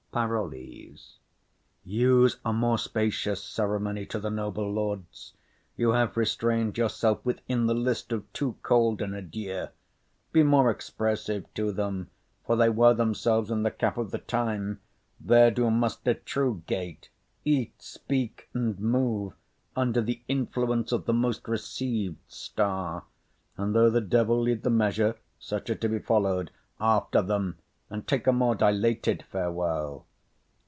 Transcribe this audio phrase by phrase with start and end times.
[0.13, 1.19] PAROLLES.
[1.85, 5.35] Use a more spacious ceremony to the noble lords;
[5.77, 9.67] you have restrain'd yourself within the list of too cold an adieu.
[10.33, 12.09] Be more expressive to them;
[12.45, 14.81] for they wear themselves in the cap of the time;
[15.17, 17.09] there do muster true gait;
[17.45, 19.31] eat, speak, and move,
[19.77, 23.05] under the influence of the most receiv'd star;
[23.55, 26.51] and though the devil lead the measure, such are to be followed.
[26.81, 27.57] After them,
[27.93, 30.05] and take a more dilated farewell.